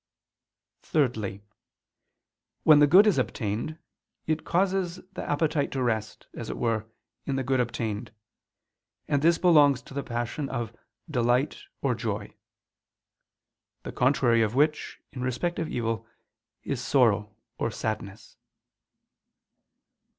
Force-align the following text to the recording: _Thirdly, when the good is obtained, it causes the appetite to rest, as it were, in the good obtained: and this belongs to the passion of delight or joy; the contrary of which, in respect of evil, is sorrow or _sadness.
_Thirdly, 0.83 1.43
when 2.63 2.79
the 2.79 2.87
good 2.87 3.05
is 3.05 3.19
obtained, 3.19 3.77
it 4.25 4.43
causes 4.43 4.99
the 5.13 5.21
appetite 5.29 5.71
to 5.73 5.83
rest, 5.83 6.25
as 6.33 6.49
it 6.49 6.57
were, 6.57 6.87
in 7.27 7.35
the 7.35 7.43
good 7.43 7.59
obtained: 7.59 8.11
and 9.07 9.21
this 9.21 9.37
belongs 9.37 9.79
to 9.83 9.93
the 9.93 10.01
passion 10.01 10.49
of 10.49 10.75
delight 11.07 11.65
or 11.83 11.93
joy; 11.93 12.33
the 13.83 13.91
contrary 13.91 14.41
of 14.41 14.55
which, 14.55 14.99
in 15.11 15.21
respect 15.21 15.59
of 15.59 15.69
evil, 15.69 16.07
is 16.63 16.81
sorrow 16.83 17.35
or 17.59 17.69
_sadness. 17.69 18.37